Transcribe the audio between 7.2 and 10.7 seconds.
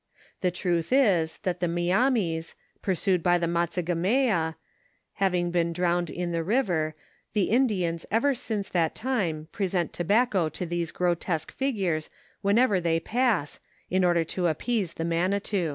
the Indians ever since that time present tobacco to